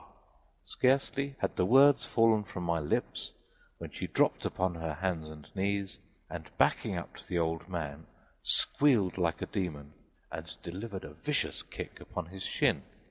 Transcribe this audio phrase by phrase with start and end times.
[0.65, 3.33] Scarcely had the words fallen from my lips
[3.77, 8.07] when she dropped upon her hands and knees, and backing up to the old man
[8.41, 9.93] squealed like a demon
[10.31, 12.81] and delivered a vicious kick upon his shin!